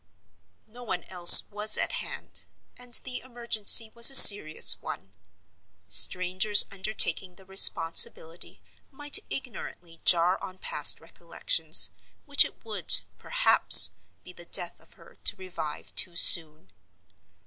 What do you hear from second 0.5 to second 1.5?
No one else